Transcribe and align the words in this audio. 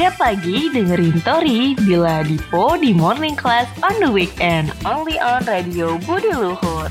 Tiap 0.00 0.16
pagi 0.16 0.72
dengerin 0.72 1.20
Tori 1.20 1.76
Bila 1.76 2.24
Dipo 2.24 2.72
di 2.80 2.96
Morning 2.96 3.36
Class 3.36 3.68
on 3.84 3.92
the 4.00 4.08
weekend 4.08 4.72
Only 4.80 5.20
on 5.20 5.44
Radio 5.44 6.00
Budi 6.08 6.32
Luhur 6.32 6.88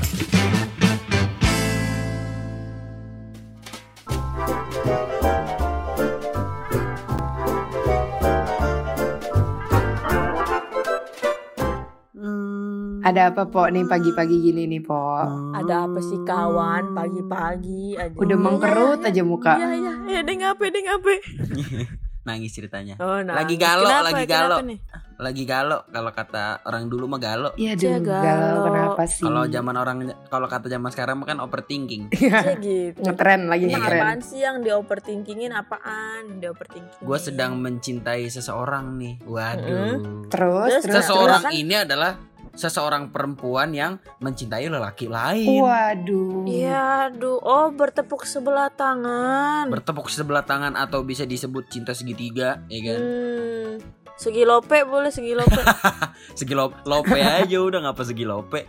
Ada 13.02 13.34
apa 13.34 13.50
po 13.50 13.66
nih 13.66 13.90
pagi-pagi 13.90 14.38
gini 14.38 14.70
nih 14.70 14.86
po? 14.86 15.18
Ada 15.58 15.90
apa 15.90 15.98
sih 15.98 16.22
kawan 16.22 16.94
pagi-pagi 16.94 17.98
aja. 17.98 18.14
Udah 18.14 18.38
mengkerut 18.38 19.02
aja 19.02 19.26
muka. 19.26 19.58
Iya 19.58 19.68
iya, 19.74 19.92
ya 20.06 20.20
deng 20.22 20.46
apa 20.46 20.62
deng 20.70 20.86
apa. 20.86 21.10
nangis 22.22 22.52
ceritanya 22.52 22.94
Oh, 22.96 23.18
nah. 23.18 23.32
Lagi 23.34 23.56
galau, 23.56 23.86
Kenapa, 23.86 24.06
lagi 24.06 24.24
kenapa 24.24 24.36
galau. 24.46 24.58
nih? 24.62 24.78
lagi 25.18 25.44
galau 25.44 25.84
kalau 25.86 26.10
kata 26.10 26.44
orang 26.64 26.84
dulu 26.86 27.04
mah 27.06 27.18
galau 27.18 27.52
Iya 27.54 27.72
Cia, 27.74 27.96
dulu 27.96 28.08
galau. 28.08 28.64
kenapa 28.66 29.02
sih? 29.04 29.20
kalau 29.20 29.42
zaman 29.44 29.74
orang 29.74 29.96
kalau 30.26 30.46
kata 30.46 30.66
zaman 30.66 30.88
sekarang 30.88 31.16
mah 31.16 31.26
kan 31.26 31.38
overthinking 31.38 32.08
Cia 32.10 32.56
gitu. 32.56 33.00
ngetren 33.00 33.44
lagi 33.44 33.64
Ini 33.64 33.74
ngetren. 33.74 34.00
apaan 34.00 34.18
sih 34.20 34.40
yang 34.40 34.56
di 34.58 34.70
overthinkingin 34.70 35.52
apaan? 35.52 36.36
Di 36.36 36.46
overthinking. 36.46 37.00
gue 37.00 37.18
sedang 37.18 37.52
mencintai 37.54 38.24
seseorang 38.26 38.96
nih 38.96 39.14
waduh 39.22 40.24
Terus 40.26 40.28
Terus, 40.30 40.72
terus 40.82 40.94
seseorang 40.98 41.42
terus. 41.42 41.54
ini 41.54 41.74
adalah 41.74 42.16
seseorang 42.60 43.08
perempuan 43.08 43.72
yang 43.72 43.92
mencintai 44.18 44.68
lelaki 44.68 45.08
lain 45.08 45.48
Waduh. 45.58 46.44
Iya, 46.44 47.08
aduh. 47.08 47.40
Oh, 47.40 47.72
bertepuk 47.72 48.22
sebelah 48.22 48.68
tangan. 48.68 49.66
bertepuk 49.66 50.06
sebelah 50.06 50.44
tangan 50.44 50.76
atau 50.76 51.00
bisa 51.00 51.24
disebut 51.24 51.66
cinta 51.66 51.90
segitiga 51.90 52.60
ya 52.66 52.80
kan 52.86 53.00
Hmm. 53.00 53.72
Segi 54.12 54.44
lope 54.44 54.76
boleh 54.84 55.08
segi 55.08 55.32
lope. 55.32 55.56
segi 56.38 56.52
lo- 56.52 56.76
lope 56.84 57.16
aja 57.16 57.56
udah 57.56 57.80
ngapa 57.82 58.04
segi 58.04 58.22
lope 58.22 58.68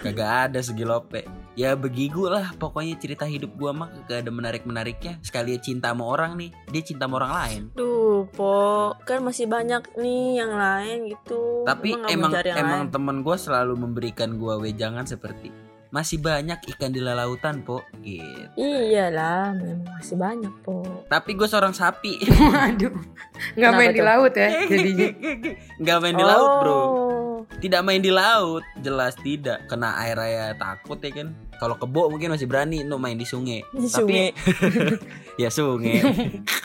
kagak 0.00 0.48
ada 0.48 0.60
segi 0.60 0.80
lope 0.80 1.22
ya 1.52 1.74
begigu 1.74 2.26
lah 2.26 2.54
pokoknya 2.54 2.96
cerita 2.96 3.24
hidup 3.24 3.52
gua 3.52 3.76
mah 3.76 3.88
gak 4.06 4.24
ada 4.24 4.30
menarik 4.30 4.64
menariknya 4.64 5.20
sekali 5.20 5.58
cinta 5.58 5.92
sama 5.92 6.06
orang 6.06 6.34
nih 6.34 6.50
dia 6.66 6.80
cinta 6.80 7.04
sama 7.04 7.18
orang 7.18 7.32
lain 7.34 7.62
Duh, 7.74 7.97
po, 8.26 8.96
kan 9.06 9.22
masih 9.22 9.46
banyak 9.46 9.84
nih 9.94 10.42
yang 10.42 10.52
lain 10.56 11.12
gitu. 11.12 11.62
tapi 11.62 11.94
emang 12.10 12.34
emang 12.34 12.82
lain? 12.88 12.94
temen 12.94 13.16
gua 13.22 13.36
selalu 13.38 13.78
memberikan 13.78 14.34
gua 14.40 14.58
wejangan 14.58 15.06
seperti 15.06 15.68
masih 15.88 16.20
banyak 16.20 16.60
ikan 16.76 16.92
di 16.92 17.00
lautan 17.00 17.64
po. 17.64 17.80
Gitu. 18.04 18.52
Iyalah, 18.60 19.56
memang 19.56 19.88
masih 19.96 20.16
banyak 20.20 20.54
po. 20.60 20.84
tapi 21.08 21.32
gue 21.32 21.48
seorang 21.48 21.72
sapi. 21.72 22.20
Waduh. 22.52 22.92
Nggak 23.56 23.72
main 23.72 23.92
di 23.96 24.02
laut 24.04 24.32
ya 24.36 24.48
jadinya. 24.68 25.08
nggak 25.80 25.98
main 26.04 26.16
di 26.16 26.24
laut 26.24 26.50
bro. 26.60 26.72
Oh. 26.76 27.38
tidak 27.64 27.80
main 27.86 28.04
di 28.04 28.12
laut. 28.12 28.64
Jelas 28.84 29.16
tidak. 29.16 29.64
Kena 29.64 29.96
air 30.04 30.16
raya 30.18 30.52
takut 30.60 31.00
ya 31.00 31.10
kan. 31.10 31.32
Kalau 31.58 31.74
kebo 31.80 32.12
mungkin 32.12 32.36
masih 32.36 32.46
berani 32.46 32.84
no 32.84 33.00
main 33.00 33.16
di 33.16 33.24
sungai. 33.24 33.64
Di 33.72 33.88
tapi 33.88 34.30
ya 35.42 35.48
sungai 35.48 36.04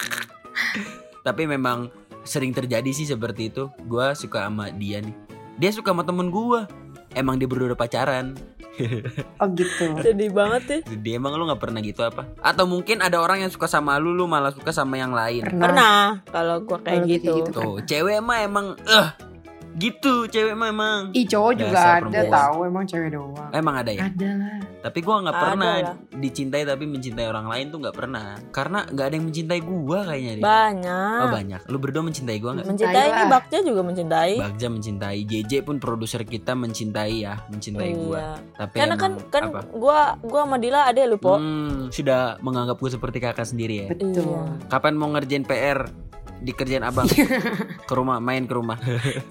tapi 1.23 1.47
memang 1.47 1.87
sering 2.23 2.51
terjadi 2.51 2.87
sih 2.91 3.07
seperti 3.07 3.49
itu 3.51 3.71
gua 3.87 4.13
suka 4.13 4.47
sama 4.47 4.69
dia 4.75 4.99
nih 4.99 5.15
dia 5.57 5.71
suka 5.71 5.95
sama 5.95 6.03
temen 6.03 6.27
gua 6.29 6.67
emang 7.15 7.39
dia 7.39 7.47
berdua 7.47 7.73
udah 7.73 7.79
pacaran 7.79 8.35
Oh 9.37 9.45
gitu. 9.53 10.01
Sedih 10.01 10.33
banget 10.33 10.63
ya. 10.65 10.77
dia 10.97 11.21
emang 11.21 11.37
lu 11.37 11.45
nggak 11.45 11.61
pernah 11.61 11.77
gitu 11.77 12.01
apa 12.01 12.25
atau 12.41 12.65
mungkin 12.65 13.05
ada 13.05 13.21
orang 13.21 13.45
yang 13.45 13.51
suka 13.53 13.69
sama 13.69 14.01
lu 14.01 14.17
lu 14.17 14.25
malah 14.25 14.49
suka 14.49 14.73
sama 14.73 14.97
yang 14.97 15.13
lain 15.13 15.45
Pernah. 15.45 15.61
Pernah 15.69 15.97
kalau 16.33 16.55
gua 16.65 16.81
kayak 16.81 17.05
kayak 17.05 17.21
gitu. 17.21 17.33
gitu. 17.37 17.51
tuh 17.53 17.73
cewek 17.85 18.17
mah 18.25 18.41
emang 18.41 18.73
eh 18.89 19.07
gitu 19.73 20.25
cewek 20.25 20.53
mah 20.53 20.69
emang 20.69 20.99
Ih 21.11 21.25
cowok 21.25 21.51
juga 21.55 21.73
Dasar 21.73 21.89
ada 21.97 22.01
perempuan. 22.05 22.29
tahu 22.29 22.57
emang 22.63 22.83
cewek 22.85 23.09
doang. 23.09 23.49
emang 23.51 23.75
ada 23.77 23.91
ya 23.91 24.05
Ada 24.05 24.29
lah. 24.35 24.57
Tapi 24.83 24.99
gua 24.99 25.15
nggak 25.23 25.37
pernah 25.39 25.73
lah. 25.79 25.95
dicintai 26.11 26.63
tapi 26.63 26.83
mencintai 26.83 27.23
orang 27.23 27.47
lain 27.47 27.71
tuh 27.71 27.79
nggak 27.79 27.95
pernah. 27.95 28.35
Karena 28.51 28.83
nggak 28.83 29.05
ada 29.07 29.15
yang 29.15 29.25
mencintai 29.25 29.59
gua 29.63 29.99
kayaknya 30.03 30.31
deh. 30.35 30.43
Banyak. 30.43 31.19
Oh 31.23 31.29
banyak. 31.31 31.61
Lu 31.71 31.77
berdua 31.79 32.03
mencintai 32.03 32.37
gua 32.37 32.51
nggak? 32.53 32.67
Mencintai 32.67 33.07
ini. 33.07 33.23
Bagja 33.25 33.57
juga 33.63 33.81
mencintai. 33.81 34.33
Bagja 34.35 34.67
mencintai, 34.67 35.19
JJ 35.23 35.51
pun 35.63 35.79
produser 35.79 36.21
kita 36.21 36.51
mencintai 36.51 37.15
ya, 37.15 37.39
mencintai 37.47 37.91
gua. 37.95 38.19
Iya. 38.19 38.27
Tapi 38.59 38.75
Karena 38.75 38.95
kan 38.99 39.11
emang 39.15 39.31
kan 39.31 39.43
gua 39.71 39.99
gua 40.19 40.41
sama 40.43 40.57
Dila 40.59 40.81
ada 40.83 41.01
lu, 41.07 41.15
Po. 41.15 41.39
Hmm, 41.39 41.87
sudah 41.87 42.35
menganggap 42.43 42.75
gua 42.75 42.91
seperti 42.91 43.17
kakak 43.17 43.47
sendiri 43.47 43.87
ya. 43.87 43.87
Betul. 43.87 44.19
Iya. 44.19 44.67
Kapan 44.67 44.93
mau 44.93 45.07
ngerjain 45.09 45.47
PR? 45.47 45.79
Dikerjain 46.43 46.83
abang. 46.83 47.07
Ke 47.87 47.93
rumah 47.95 48.19
main 48.19 48.43
ke 48.43 48.53
rumah. 48.53 48.77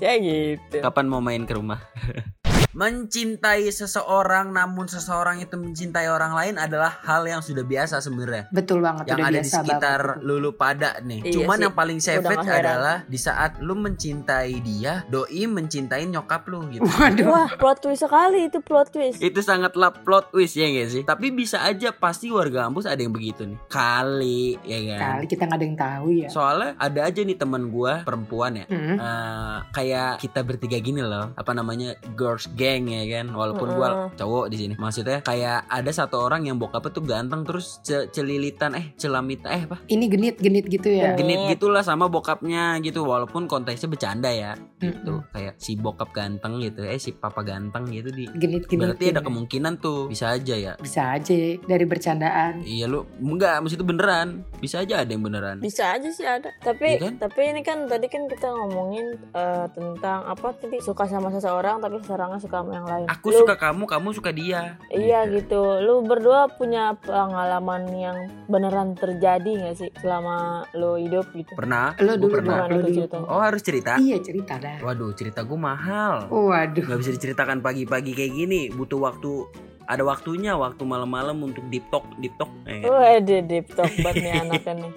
Ya 0.01 0.17
gitu. 0.17 0.81
kapan 0.81 1.07
mau 1.07 1.21
main 1.21 1.45
ke 1.45 1.53
rumah 1.55 1.79
mencintai 2.73 3.69
seseorang 3.69 4.53
namun 4.53 4.89
seseorang 4.89 5.41
itu 5.45 5.55
mencintai 5.57 6.09
orang 6.09 6.33
lain 6.33 6.55
adalah 6.57 7.01
hal 7.05 7.25
yang 7.29 7.45
sudah 7.45 7.65
biasa 7.65 8.01
sebenarnya 8.01 8.49
Betul 8.49 8.81
banget 8.81 9.13
yang 9.13 9.19
udah 9.21 9.29
ada 9.29 9.41
biasa 9.41 9.45
di 9.45 9.51
sekitar 9.53 10.01
banget. 10.17 10.25
lulu 10.25 10.51
pada 10.57 10.91
nih. 11.05 11.21
Iya 11.27 11.33
Cuman 11.41 11.57
sih, 11.57 11.65
yang 11.69 11.75
paling 11.75 11.99
savage 12.01 12.49
adalah 12.49 12.97
di 13.07 13.19
saat 13.19 13.61
lu 13.61 13.75
mencintai 13.77 14.53
dia, 14.63 15.05
doi 15.09 15.45
mencintai 15.47 16.05
nyokap 16.09 16.47
lu 16.49 16.65
gitu. 16.73 16.85
Waduh. 16.87 17.27
Wah, 17.29 17.49
plot 17.57 17.79
twist 17.85 18.05
sekali 18.05 18.49
itu 18.49 18.59
plot 18.63 18.93
twist. 18.93 19.19
Itu 19.21 19.41
sangatlah 19.43 19.93
plot 19.93 20.33
twist 20.33 20.55
ya 20.57 20.69
gak 20.69 20.89
sih? 20.91 21.03
Tapi 21.05 21.33
bisa 21.33 21.63
aja 21.65 21.93
pasti 21.93 22.29
warga 22.33 22.69
kampus 22.69 22.89
ada 22.89 23.01
yang 23.01 23.13
begitu 23.13 23.45
nih. 23.45 23.59
Kali 23.69 24.57
ya 24.65 24.79
kan. 24.95 25.01
Kali 25.19 25.25
kita 25.29 25.43
nggak 25.49 25.59
ada 25.59 25.67
yang 25.67 25.79
tahu 25.79 26.07
ya. 26.15 26.29
Soalnya 26.31 26.71
ada 26.79 27.01
aja 27.07 27.21
nih 27.23 27.37
teman 27.39 27.69
gua 27.69 28.03
perempuan 28.07 28.59
ya. 28.59 28.67
Hmm. 28.69 28.97
Eh, 28.99 29.57
kayak 29.75 30.23
kita 30.23 30.41
bertiga 30.47 30.79
gini 30.79 31.03
loh 31.03 31.35
apa 31.35 31.53
namanya 31.53 31.97
girls 32.15 32.49
gang 32.63 32.87
ya 32.87 33.03
kan 33.13 33.27
walaupun 33.31 33.69
gua 33.73 33.89
Mm-mm. 33.91 34.09
cowok 34.15 34.45
di 34.47 34.57
sini 34.57 34.75
maksudnya 34.75 35.19
kayak 35.21 35.67
ada 35.67 35.91
satu 35.91 36.21
orang 36.21 36.45
yang 36.45 36.57
bokapnya 36.57 36.91
tuh 36.91 37.03
ganteng 37.03 37.43
terus 37.43 37.81
ce- 37.81 38.07
celilitan 38.09 38.73
eh 38.73 38.95
celamita 38.95 39.49
eh 39.49 39.63
apa 39.65 39.83
Ini 39.85 40.05
genit-genit 40.07 40.65
gitu 40.67 40.89
ya. 40.89 41.13
Genit. 41.13 41.35
genit 41.35 41.51
gitulah 41.53 41.83
sama 41.83 42.07
bokapnya 42.07 42.53
gitu 42.79 43.03
walaupun 43.03 43.45
konteksnya 43.45 43.89
bercanda 43.89 44.29
ya 44.29 44.55
gitu 44.79 45.19
Mm-mm. 45.19 45.31
kayak 45.31 45.55
si 45.57 45.75
bokap 45.75 46.13
ganteng 46.13 46.59
gitu 46.59 46.83
eh 46.83 46.97
si 46.97 47.11
papa 47.13 47.43
ganteng 47.43 47.89
gitu 47.89 48.09
di 48.09 48.31
Genit-genit. 48.31 48.79
berarti 48.89 49.05
ada 49.09 49.21
kemungkinan 49.21 49.73
tuh 49.77 50.07
bisa 50.07 50.31
aja 50.31 50.55
ya 50.55 50.73
Bisa 50.77 51.13
aja 51.13 51.33
ya, 51.33 51.59
dari 51.61 51.85
bercandaan. 51.85 52.63
iya 52.63 52.85
lu 52.85 53.03
enggak 53.19 53.59
maksud 53.59 53.75
itu 53.75 53.87
beneran 53.87 54.29
bisa 54.57 54.79
aja 54.79 55.01
ada 55.01 55.11
yang 55.11 55.21
beneran 55.21 55.59
Bisa 55.59 55.91
aja 55.91 56.09
sih 56.09 56.23
ada. 56.23 56.53
Tapi 56.59 56.85
Iya 56.93 57.01
kan? 57.01 57.15
tapi 57.19 57.41
ini 57.47 57.61
kan 57.61 57.85
tadi 57.85 58.07
kan 58.07 58.27
kita 58.27 58.47
ngomongin 58.49 59.07
eh, 59.31 59.67
tentang 59.71 60.21
apa 60.25 60.53
tadi 60.53 60.77
suka 60.79 61.05
sama 61.05 61.31
seseorang 61.31 61.79
tapi 61.79 61.97
seseorangnya 61.99 62.37
suka 62.39 62.52
sama 62.55 62.71
yang 62.73 62.85
lain. 62.85 63.07
aku 63.07 63.27
Lu- 63.27 63.39
suka 63.39 63.55
kamu 63.57 63.85
kamu 63.85 64.09
suka 64.13 64.31
dia 64.31 64.77
Iya 64.87 65.25
Gitu. 65.25 65.49
gitu. 65.49 65.63
Lu 65.81 65.95
berdua 66.03 66.47
punya 66.51 66.93
pengalaman 66.97 67.89
yang 67.91 68.17
beneran 68.47 68.93
terjadi 68.93 69.49
gak 69.63 69.77
sih 69.79 69.91
selama 69.97 70.37
lu 70.73 70.97
hidup 70.97 71.33
gitu? 71.33 71.53
pernah 71.53 71.97
Lo 71.97 72.13
Gua 72.13 72.21
dulu 72.21 72.33
pernah 72.35 72.57
tuh 72.63 72.81
dulu. 72.85 73.25
oh 73.25 73.41
harus 73.41 73.61
cerita 73.61 73.97
Iya 73.97 74.21
cerita 74.21 74.55
dah. 74.57 74.79
waduh 74.81 75.11
cerita 75.13 75.41
gue 75.41 75.57
mahal 75.57 76.29
Waduh. 76.29 76.85
nggak 76.85 76.99
bisa 76.99 77.13
diceritakan 77.13 77.59
pagi-pagi 77.59 78.13
kayak 78.13 78.33
gini 78.35 78.69
butuh 78.69 79.01
waktu 79.01 79.49
ada 79.83 80.03
waktunya 80.03 80.55
waktu 80.55 80.83
malam-malam 80.83 81.43
untuk 81.43 81.67
deep 81.67 81.83
talk 81.89 82.07
deep 82.17 82.33
talk 82.37 82.49
eh, 82.65 83.19
di 83.19 83.43
deep 83.43 83.67
talk 83.69 83.91
banget 83.99 84.23
nih 84.23 84.33
anaknya 84.43 84.73
nih. 84.79 84.93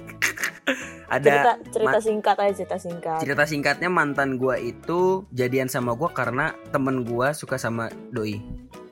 Ada 1.07 1.21
Cerita 1.21 1.51
cerita 1.69 1.97
singkat 1.99 2.35
aja 2.37 2.53
cerita 2.55 2.77
singkat. 2.77 3.17
cerita 3.19 3.43
singkatnya 3.43 3.87
mantan 3.87 4.35
gua 4.35 4.55
itu 4.55 5.23
jadian 5.31 5.65
sama 5.65 5.93
gua 5.93 6.09
karena 6.09 6.51
temen 6.69 7.01
gua 7.01 7.31
suka 7.31 7.55
sama 7.55 7.85
doi 8.09 8.41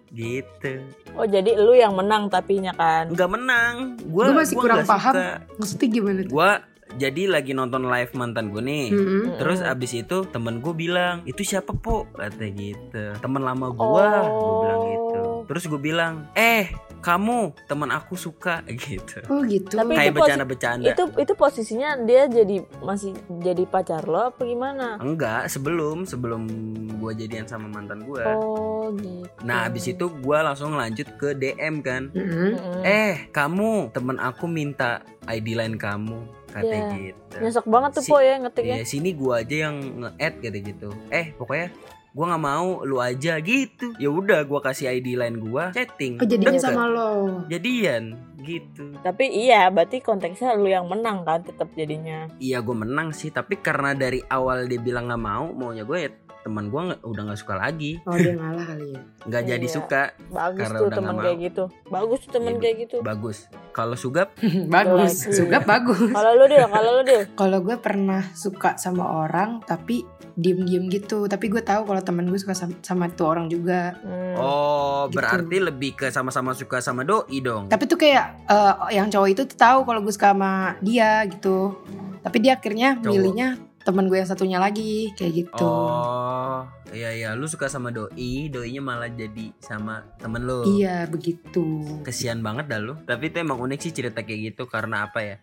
gitu 0.10 0.78
Oh 1.12 1.26
jadi 1.26 1.54
lu 1.56 1.74
yang 1.74 1.94
menang 1.94 2.26
tapinya 2.28 2.70
kan? 2.72 3.10
nggak 3.10 3.30
menang 3.30 3.76
gua 4.06 4.30
Gua 4.30 4.38
masih 4.40 4.54
gua 4.54 4.64
kurang 4.64 4.80
paham. 4.84 5.12
suka. 5.12 5.28
Maksudnya 5.58 5.88
gimana 5.90 6.20
tuh? 6.20 6.30
gua 6.30 6.50
jadi 6.94 7.26
lagi 7.26 7.52
nonton 7.52 7.84
live 7.84 8.14
mantan 8.14 8.54
gue 8.54 8.62
nih 8.62 8.94
Mm-mm. 8.94 9.22
Terus 9.36 9.60
Mm-mm. 9.60 9.74
abis 9.74 9.92
itu 9.96 10.18
temen 10.26 10.62
gue 10.62 10.74
bilang 10.74 11.26
itu 11.26 11.42
siapa 11.42 11.74
po 11.74 12.06
kata 12.08 12.46
gitu 12.48 13.18
temen 13.18 13.42
lama 13.42 13.74
gua 13.74 14.06
gue 14.24 14.54
bilang 14.62 14.82
gitu 14.86 15.03
Oh. 15.44 15.46
terus 15.46 15.64
gue 15.66 15.78
bilang 15.78 16.26
eh 16.32 16.72
kamu 16.98 17.52
temen 17.66 17.90
aku 17.90 18.16
suka 18.16 18.64
gitu 18.80 19.20
Oh 19.28 19.44
gitu. 19.44 19.68
Tapi 19.70 19.92
kayak 19.92 20.16
bercanda-bercanda 20.16 20.88
Itu 20.90 21.04
itu 21.14 21.34
posisinya 21.34 22.00
dia 22.00 22.26
jadi 22.26 22.64
masih 22.80 23.12
jadi 23.38 23.64
pacar 23.66 24.04
lo 24.04 24.32
apa 24.32 24.40
gimana? 24.42 24.96
enggak 24.98 25.46
sebelum 25.46 26.04
sebelum 26.04 26.48
gue 26.96 27.12
jadian 27.14 27.44
sama 27.44 27.68
mantan 27.68 28.02
gue 28.02 28.24
Oh 28.24 28.88
gitu. 28.94 29.28
nah 29.44 29.68
abis 29.68 29.90
itu 29.90 30.08
gue 30.08 30.38
langsung 30.38 30.74
lanjut 30.74 31.12
ke 31.14 31.34
DM 31.34 31.80
kan 31.80 32.08
Mm-mm. 32.10 32.56
Mm-mm. 32.56 32.82
eh 32.82 33.28
kamu 33.30 33.92
temen 33.92 34.16
aku 34.18 34.46
minta 34.46 35.04
ID 35.26 35.54
line 35.54 35.76
kamu 35.76 36.24
kata 36.50 36.64
Iya. 36.64 36.88
gitu 36.94 37.36
Nyesek 37.36 37.66
banget 37.66 37.92
tuh 37.94 38.04
Si- 38.04 38.12
po 38.12 38.18
ya 38.18 38.38
ngetiknya. 38.38 38.76
Iya 38.78 38.86
sini 38.86 39.10
gua 39.12 39.42
aja 39.42 39.56
yang 39.66 39.76
nge-add 39.98 40.34
gitu 40.40 40.58
gitu. 40.64 40.90
Eh 41.10 41.34
pokoknya 41.34 41.74
gua 42.14 42.26
nggak 42.30 42.44
mau 42.46 42.86
lu 42.86 43.02
aja 43.02 43.42
gitu 43.42 43.92
ya 43.98 44.08
udah 44.08 44.46
gua 44.46 44.62
kasih 44.62 44.94
ID 44.94 45.18
line 45.18 45.38
gua 45.42 45.74
chatting 45.74 46.22
Oh 46.22 46.26
jadinya 46.26 46.54
Deket. 46.54 46.64
sama 46.64 46.86
lo. 46.86 47.42
jadian 47.50 48.16
gitu 48.44 48.92
Tapi 49.00 49.32
iya, 49.32 49.72
berarti 49.72 50.04
konteksnya 50.04 50.52
lu 50.54 50.68
yang 50.68 50.84
menang 50.86 51.24
kan 51.24 51.40
tetap 51.42 51.72
jadinya. 51.74 52.28
iya 52.38 52.60
gue 52.60 52.76
menang 52.76 53.16
sih 53.16 53.32
tapi 53.32 53.56
karena 53.58 53.96
dari 53.96 54.20
awal 54.28 54.68
dia 54.68 54.78
bilang 54.78 55.08
nggak 55.08 55.24
mau 55.24 55.48
maunya 55.50 55.88
gue 55.88 55.98
ya 55.98 56.10
teman 56.44 56.68
gue 56.68 56.82
nggak 56.84 57.02
udah 57.02 57.22
nggak 57.24 57.40
suka 57.40 57.56
lagi 57.56 57.92
Oh 58.04 58.14
dia 58.14 58.34
ngalah 58.34 58.66
kali 58.66 58.88
ya. 58.90 59.00
nggak 59.28 59.44
jadi 59.46 59.64
Iya. 59.64 59.74
suka 59.74 60.02
Bagus 60.30 60.60
Karena 60.62 60.78
tuh 60.78 60.86
udah 60.86 60.98
teman 60.98 61.14
nggak 61.14 61.26
kayak 61.26 61.38
gitu. 61.42 61.64
Bagus 61.88 62.20
tuh 62.20 62.32
teman 62.32 62.52
Iya, 62.52 62.60
kayak 62.60 62.76
gitu. 62.80 62.98
bagus 63.00 63.38
kalau 63.72 63.96
sugap 63.96 64.28
bagus. 64.76 65.14
Suka 65.26 65.58
bagus. 65.60 66.12
Kalau 66.12 66.32
lu 66.36 66.46
deh, 66.46 66.62
kalau 66.62 66.90
lu 66.94 67.04
deh. 67.04 67.24
Kalau 67.40 67.58
gue 67.60 67.76
pernah 67.76 68.22
suka 68.34 68.76
sama 68.76 69.02
orang 69.20 69.60
tapi 69.60 70.06
diem-diem 70.34 70.90
gitu. 70.90 71.26
Tapi 71.26 71.46
gue 71.48 71.60
tahu 71.60 71.82
kalau 71.84 72.00
temen 72.00 72.26
gue 72.26 72.38
suka 72.38 72.54
sama, 72.54 72.74
sama 72.80 73.06
tuh 73.08 73.26
orang 73.28 73.48
juga. 73.48 73.98
Hmm. 74.00 74.36
oh 74.36 74.82
Gitu. 75.04 75.16
berarti 75.16 75.58
lebih 75.60 75.92
ke 75.96 76.08
sama-sama 76.08 76.54
suka 76.54 76.80
sama 76.80 77.04
doi 77.04 77.38
dong 77.38 77.68
Tapi 77.68 77.84
tuh 77.86 77.98
kayak 77.98 78.46
eh, 78.46 78.74
yang 78.94 79.08
cowok 79.08 79.30
itu 79.30 79.42
tuh 79.46 79.58
tahu 79.58 79.80
kalau 79.84 80.00
gue 80.00 80.12
suka 80.12 80.32
sama 80.32 80.52
dia 80.80 81.24
gitu. 81.26 81.76
Tapi 82.20 82.38
dia 82.40 82.56
akhirnya 82.56 82.96
Cowok. 82.96 83.10
milihnya 83.10 83.48
temen 83.84 84.08
gue 84.08 84.16
yang 84.16 84.26
satunya 84.26 84.58
lagi 84.58 85.12
kayak 85.14 85.34
gitu. 85.44 85.60
oh 85.62 86.64
iya 86.90 87.12
iya 87.12 87.30
lu 87.34 87.46
suka 87.46 87.68
sama 87.68 87.90
doi 87.90 88.10
doinya 88.48 88.80
malah 88.80 89.08
jadi 89.08 89.52
sama 89.60 90.08
temen 90.18 90.42
lu 90.42 90.64
Iya 90.74 91.04
begitu. 91.06 91.84
kesian 92.02 92.40
banget 92.40 92.66
dah 92.66 92.80
lu 92.80 92.96
tapi 93.02 93.28
itu 93.28 93.38
emang 93.38 93.60
unik 93.60 93.80
sih 93.80 93.92
cerita 93.92 94.20
kayak 94.20 94.52
gitu 94.52 94.66
karena 94.66 95.06
apa 95.06 95.20
ya 95.20 95.36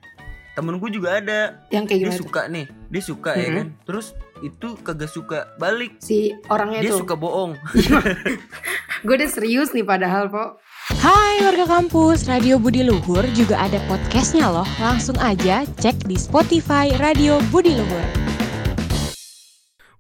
temen 0.50 0.76
gue 0.76 0.90
juga 0.90 1.16
ada 1.16 1.62
Yang 1.68 1.84
kayak 1.86 1.96
dia 1.96 2.00
gimana? 2.02 2.12
tuh? 2.12 2.22
suka 2.22 2.42
nih 2.46 2.66
dia 2.88 3.02
suka 3.02 3.30
ya 3.34 3.46
Mhm. 3.46 3.54
kan 3.54 3.66
terus 3.82 4.06
itu 4.40 4.68
kagak 4.78 5.10
suka 5.10 5.38
balik 5.56 5.92
Si 5.98 6.32
orangnya 6.48 6.80
dia 6.80 6.90
tuh. 6.90 7.04
suka 7.04 7.14
bohong 7.14 7.52
Gue 9.00 9.16
udah 9.16 9.30
serius 9.30 9.72
nih 9.72 9.80
padahal 9.80 10.28
kok. 10.28 10.60
Hai 10.92 11.40
warga 11.40 11.64
kampus, 11.66 12.28
Radio 12.28 12.60
Budi 12.60 12.84
Luhur 12.84 13.24
juga 13.32 13.56
ada 13.58 13.80
podcastnya 13.88 14.52
loh. 14.52 14.68
Langsung 14.76 15.16
aja 15.16 15.64
cek 15.78 16.04
di 16.04 16.20
Spotify 16.20 16.92
Radio 16.94 17.40
Budi 17.48 17.72
Luhur. 17.72 18.19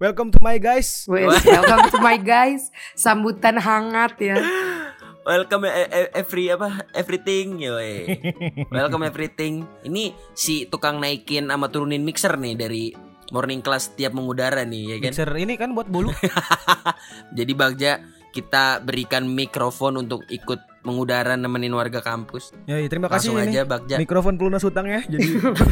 Welcome 0.00 0.32
to 0.32 0.40
my 0.40 0.56
guys. 0.56 1.04
Welcome 1.04 1.92
to 1.92 2.00
my 2.00 2.16
guys. 2.16 2.72
Sambutan 2.96 3.60
hangat 3.60 4.16
ya. 4.16 4.40
welcome 5.20 5.68
e- 5.68 5.92
e- 5.92 6.12
every 6.16 6.48
apa 6.48 6.88
everything 6.96 7.60
yoi 7.60 8.08
welcome 8.72 9.04
everything 9.04 9.68
ini 9.84 10.16
si 10.32 10.64
tukang 10.64 10.96
naikin 10.96 11.52
sama 11.52 11.68
turunin 11.68 12.00
mixer 12.00 12.40
nih 12.40 12.56
dari 12.56 12.96
morning 13.28 13.60
class 13.60 13.92
tiap 13.92 14.16
mengudara 14.16 14.64
nih 14.64 14.96
ya 14.96 14.96
kan 15.04 15.12
Mixer 15.12 15.30
ini 15.36 15.54
kan 15.60 15.76
buat 15.76 15.86
bolu. 15.86 16.10
jadi 17.38 17.52
Bagja 17.52 17.92
kita 18.32 18.80
berikan 18.82 19.26
mikrofon 19.26 20.00
untuk 20.00 20.24
ikut 20.32 20.69
mengudara 20.80 21.34
nemenin 21.34 21.70
warga 21.70 22.00
kampus 22.00 22.56
ya, 22.64 22.80
terima 22.82 23.06
kasih 23.06 23.30
langsung 23.30 23.36
ini. 23.38 23.52
aja 23.52 23.60
Bagja 23.62 23.96
Mikrofon 23.96 24.34
pelunas 24.34 24.60
hutang 24.60 24.84
ya. 24.84 25.00
Jadi 25.02 25.28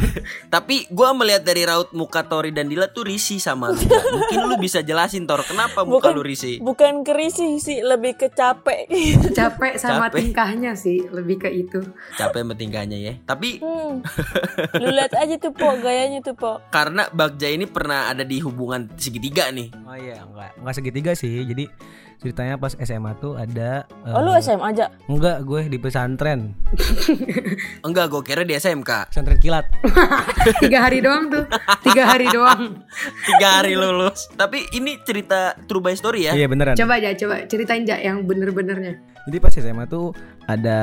Tapi 0.53 0.85
gua 0.89 1.11
melihat 1.11 1.41
dari 1.41 1.63
raut 1.63 1.89
muka 1.91 2.21
Tori 2.21 2.49
dan 2.49 2.65
Dila 2.65 2.85
tuh 2.87 3.03
risih 3.03 3.37
sama 3.37 3.69
lu. 3.69 3.81
Mungkin 3.81 4.37
lu 4.43 4.55
bisa 4.57 4.79
jelasin 4.79 5.25
Tor, 5.25 5.41
kenapa 5.41 5.81
muka 5.81 6.09
Bukan- 6.09 6.13
lu 6.13 6.21
risih? 6.21 6.57
Bukan 6.59 7.01
kerisih 7.01 7.57
sih, 7.57 7.81
lebih 7.81 8.15
ke 8.15 8.29
capek. 8.29 8.85
Capek 9.39 9.73
sama 9.75 10.07
Capek. 10.07 10.17
tingkahnya 10.23 10.71
sih, 10.73 11.01
lebih 11.07 11.39
ke 11.39 11.49
itu. 11.49 11.81
Capek 12.13 12.41
sama 12.41 12.53
tingkahnya 12.53 12.97
ya. 12.97 13.13
Tapi 13.19 13.57
Hmm. 13.59 14.05
Lu 14.81 14.89
lihat 14.89 15.11
aja 15.11 15.35
tuh 15.35 15.51
po 15.51 15.73
gayanya 15.75 16.21
tuh 16.21 16.33
po. 16.33 16.61
karena 16.69 17.09
Bagja 17.09 17.47
ini 17.47 17.65
pernah 17.65 18.07
ada 18.07 18.21
di 18.21 18.37
hubungan 18.39 18.85
segitiga 18.95 19.49
nih. 19.49 19.73
Oh 19.81 19.93
iya, 19.93 20.21
enggak 20.21 20.53
enggak 20.55 20.75
segitiga 20.75 21.11
sih. 21.13 21.43
Jadi 21.43 21.65
ceritanya 22.19 22.59
pas 22.59 22.75
SMA 22.75 23.15
tuh 23.23 23.39
ada 23.39 23.87
Oh 24.03 24.19
lu 24.19 24.35
eh, 24.35 24.43
SMA 24.43 24.75
aja. 24.75 24.91
Enggak, 25.07 25.47
gue 25.47 25.71
di 25.71 25.79
pesantren. 25.79 26.51
Enggak, 27.87 28.11
gue 28.11 28.21
kira 28.27 28.43
di 28.43 28.51
SMK. 28.59 29.07
Pesantren 29.07 29.39
kilat. 29.39 29.71
Tiga 30.63 30.83
hari 30.83 30.99
doang 30.99 31.31
tuh. 31.31 31.47
Tiga 31.87 32.03
hari 32.11 32.27
doang. 32.27 32.83
Tiga 33.31 33.63
hari 33.63 33.79
lulus. 33.79 34.27
Tapi 34.35 34.67
ini 34.75 34.99
cerita 35.07 35.55
true 35.63 35.79
by 35.79 35.95
story 35.95 36.27
ya. 36.27 36.35
Iya 36.35 36.51
beneran. 36.51 36.75
Coba 36.75 36.99
aja, 36.99 37.15
coba 37.15 37.47
ceritain 37.47 37.87
aja 37.87 37.95
yang 38.03 38.27
bener-benernya. 38.27 38.99
Jadi 39.27 39.37
pas 39.37 39.51
SMA 39.51 39.83
tuh 39.85 40.15
ada 40.45 40.79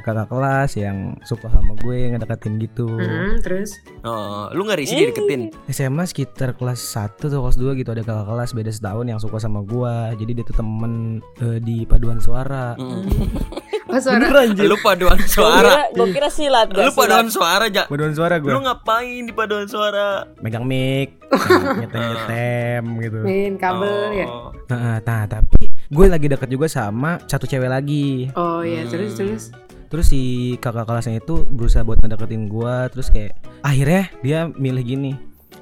kakak 0.00 0.30
kelas 0.30 0.70
yang 0.78 1.18
suka 1.22 1.50
sama 1.50 1.74
gue 1.80 2.14
ngedeketin 2.14 2.56
gitu. 2.58 2.86
Hmm, 2.88 3.36
terus 3.42 3.76
Oh, 4.00 4.48
lu 4.54 4.64
nggak 4.64 4.80
risih 4.80 4.96
dideketin? 4.96 5.50
SMA 5.68 6.06
sekitar 6.06 6.56
kelas 6.56 6.80
1 6.80 7.20
atau 7.20 7.44
kelas 7.44 7.58
2 7.58 7.76
gitu 7.76 7.90
ada 7.90 8.00
kakak 8.00 8.26
kelas 8.26 8.50
beda 8.54 8.70
setahun 8.72 9.06
yang 9.06 9.20
suka 9.20 9.36
sama 9.36 9.60
gua. 9.60 10.14
Jadi 10.16 10.40
dia 10.40 10.44
tuh 10.46 10.56
temen 10.56 11.20
eh, 11.40 11.58
di 11.60 11.84
paduan 11.84 12.20
suara. 12.20 12.78
Mm. 12.78 13.04
suara 14.00 14.46
Lu 14.54 14.78
paduan 14.78 15.18
suara. 15.26 15.90
kira, 15.90 15.98
gua 15.98 16.06
kira 16.14 16.28
silat 16.30 16.70
gak 16.70 16.84
Lu 16.86 16.92
paduan 16.94 17.26
silat. 17.26 17.34
suara 17.34 17.64
aja. 17.66 17.82
Paduan 17.90 18.12
suara 18.14 18.34
gue. 18.38 18.50
Lu 18.50 18.60
ngapain 18.62 19.22
di 19.26 19.32
paduan 19.34 19.66
suara? 19.66 20.24
Megang 20.40 20.62
mic, 20.62 21.18
nyetem-nyetem 21.82 22.82
gitu. 23.02 23.18
main 23.26 23.54
kabel 23.58 24.00
ya. 24.14 24.26
Oh. 24.30 24.54
Nah, 24.70 25.02
nah, 25.02 25.22
tapi 25.26 25.69
gue 25.90 26.06
lagi 26.06 26.26
deket 26.26 26.46
juga 26.48 26.66
sama 26.66 27.18
satu 27.26 27.44
cewek 27.44 27.66
lagi. 27.66 28.30
Oh 28.32 28.62
iya, 28.62 28.86
terus 28.86 29.14
terus. 29.14 29.42
Terus 29.90 30.06
si 30.06 30.22
kakak 30.56 30.86
kelasnya 30.86 31.18
itu 31.18 31.42
berusaha 31.44 31.82
buat 31.82 31.98
ngedeketin 31.98 32.46
gue, 32.46 32.74
terus 32.88 33.10
kayak 33.10 33.34
akhirnya 33.60 34.06
dia 34.22 34.46
milih 34.48 34.84
gini. 34.86 35.12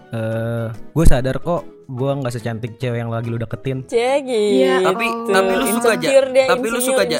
Eh, 0.08 0.68
gue 0.70 1.04
sadar 1.04 1.36
kok 1.38 1.64
gue 1.84 2.10
nggak 2.10 2.28
secantik 2.30 2.76
cewek 2.76 2.96
yang 2.98 3.08
lagi 3.08 3.28
lu 3.28 3.36
deketin. 3.36 3.80
Cek 3.84 4.20
Iya, 4.20 4.80
gitu. 4.80 4.84
Tapi 4.86 5.06
Oh. 5.06 5.32
tapi 5.32 5.52
lu 5.54 5.64
suka 5.70 5.88
aja. 5.90 6.08
Dia, 6.22 6.44
Tapi 6.46 6.66
lu 6.66 6.76
insinyur, 6.76 6.84
suka 6.84 7.02
aja. 7.02 7.18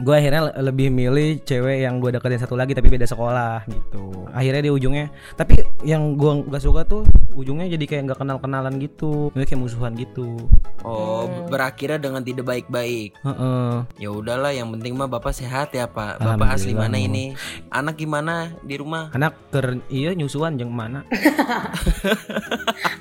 Gue 0.00 0.14
akhirnya 0.16 0.40
le- 0.44 0.56
lebih 0.64 0.88
milih 0.90 1.28
cewek 1.40 1.78
yang 1.80 1.98
gue 1.98 2.10
deketin 2.10 2.38
satu 2.38 2.54
lagi 2.54 2.74
tapi 2.74 2.86
beda 2.88 3.06
sekolah 3.06 3.62
gitu. 3.64 4.26
Akhirnya 4.28 4.58
di 4.60 4.70
ujungnya, 4.72 5.06
tapi 5.36 5.54
yang 5.82 6.14
gue 6.14 6.32
nggak 6.42 6.58
suka 6.58 6.82
tuh 6.82 7.06
ujungnya 7.32 7.66
jadi 7.68 7.84
kayak 7.84 8.02
nggak 8.04 8.18
kenal 8.18 8.38
kenalan 8.38 8.74
gitu, 8.76 9.30
Jadi 9.32 9.44
kayak 9.44 9.60
musuhan 9.60 9.94
gitu. 9.94 10.50
Oh, 10.82 11.21
Hmm. 11.21 11.21
Berakhirnya 11.52 12.00
dengan 12.00 12.24
tidak 12.24 12.48
baik-baik. 12.48 13.12
Heeh. 13.20 13.72
Ya 13.98 14.08
udahlah, 14.08 14.50
yang 14.50 14.72
penting 14.72 14.96
mah 14.96 15.04
bapak 15.06 15.30
sehat 15.30 15.68
ya 15.70 15.84
pak. 15.84 16.16
Bapak 16.16 16.56
asli 16.56 16.72
mana 16.72 16.96
ini? 16.96 17.36
Anak 17.68 17.94
gimana 17.94 18.56
di 18.60 18.74
rumah? 18.74 19.12
Anak 19.12 19.36
ker 19.52 19.84
iya 19.86 20.16
nyusuan 20.16 20.56
jeng 20.56 20.72
mana? 20.72 21.04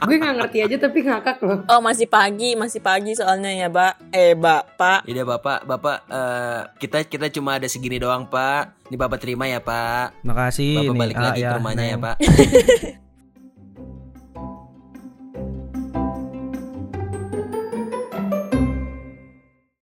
Gue 0.02 0.18
nggak 0.18 0.36
ngerti 0.36 0.58
aja 0.62 0.76
tapi 0.82 1.00
ngakak 1.02 1.38
loh. 1.40 1.64
Oh 1.68 1.80
masih 1.80 2.06
pagi, 2.06 2.54
masih 2.54 2.82
pagi 2.82 3.14
soalnya 3.14 3.48
ya, 3.50 3.68
Mbak. 3.68 3.94
Eh, 4.12 4.34
Bapak. 4.36 5.08
Ya 5.08 5.24
bapak, 5.24 5.64
bapak 5.64 5.98
eh, 6.10 6.62
kita 6.78 7.06
kita 7.06 7.30
cuma 7.30 7.56
ada 7.56 7.70
segini 7.70 7.96
doang 7.96 8.26
pak. 8.26 8.74
Ini 8.90 8.98
bapak 8.98 9.22
terima 9.22 9.46
ya 9.46 9.62
pak. 9.62 10.18
Makasih 10.26 10.82
Bapak 10.82 10.92
nih. 10.92 11.00
balik 11.00 11.16
Ah, 11.16 11.24
lagi 11.30 11.40
ke 11.40 11.46
ya, 11.46 11.56
rumahnya 11.56 11.86
ya 11.86 11.96
Neng. 11.96 12.04
pak. 12.04 12.16